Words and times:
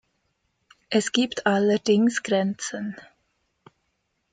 Es 0.89 1.11
gibt 1.11 1.45
allerdings 1.45 2.23
Grenzen. 2.23 2.95